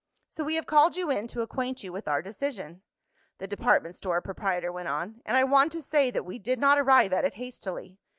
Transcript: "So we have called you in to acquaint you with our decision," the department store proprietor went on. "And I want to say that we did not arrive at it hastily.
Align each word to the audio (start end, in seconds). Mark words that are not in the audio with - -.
"So 0.27 0.43
we 0.43 0.55
have 0.55 0.65
called 0.65 0.95
you 0.95 1.11
in 1.11 1.27
to 1.27 1.43
acquaint 1.43 1.83
you 1.83 1.93
with 1.93 2.07
our 2.07 2.23
decision," 2.23 2.81
the 3.37 3.45
department 3.45 3.95
store 3.95 4.19
proprietor 4.19 4.71
went 4.71 4.87
on. 4.87 5.21
"And 5.27 5.37
I 5.37 5.43
want 5.43 5.71
to 5.73 5.81
say 5.83 6.09
that 6.09 6.25
we 6.25 6.39
did 6.39 6.57
not 6.57 6.79
arrive 6.79 7.13
at 7.13 7.23
it 7.23 7.35
hastily. 7.35 7.99